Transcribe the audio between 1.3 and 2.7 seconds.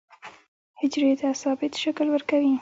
ثابت شکل ورکوي.